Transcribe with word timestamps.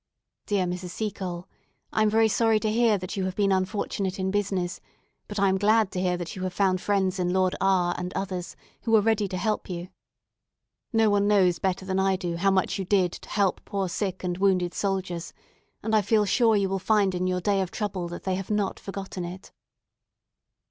"Dear 0.47 0.65
Mrs. 0.65 0.89
Seacole, 0.89 1.47
I 1.93 2.01
am 2.01 2.09
very 2.09 2.27
sorry 2.27 2.59
to 2.61 2.71
hear 2.71 2.97
that 2.97 3.15
you 3.15 3.25
have 3.25 3.35
been 3.35 3.51
unfortunate 3.51 4.17
in 4.17 4.31
business; 4.31 4.81
but 5.27 5.37
I 5.39 5.47
am 5.47 5.59
glad 5.59 5.91
to 5.91 6.01
hear 6.01 6.17
that 6.17 6.35
you 6.35 6.41
have 6.41 6.55
found 6.55 6.81
friends 6.81 7.19
in 7.19 7.31
Lord 7.31 7.55
R 7.61 7.93
and 7.95 8.11
others, 8.15 8.55
who 8.81 8.95
are 8.95 9.01
ready 9.01 9.27
to 9.27 9.37
help 9.37 9.69
you. 9.69 9.89
No 10.91 11.11
one 11.11 11.27
knows 11.27 11.59
better 11.59 11.85
than 11.85 11.99
I 11.99 12.15
do 12.15 12.37
how 12.37 12.49
much 12.49 12.79
you 12.79 12.83
did 12.85 13.11
to 13.11 13.29
help 13.29 13.61
poor 13.63 13.87
sick 13.87 14.23
and 14.23 14.39
wounded 14.39 14.73
soldiers; 14.73 15.33
and 15.83 15.93
I 15.95 16.01
feel 16.01 16.25
sure 16.25 16.55
you 16.55 16.67
will 16.67 16.79
find 16.79 17.13
in 17.13 17.27
your 17.27 17.39
day 17.39 17.61
of 17.61 17.69
trouble 17.69 18.07
that 18.07 18.23
they 18.23 18.33
have 18.33 18.49
not 18.49 18.79
forgotten 18.79 19.23
it." 19.23 19.51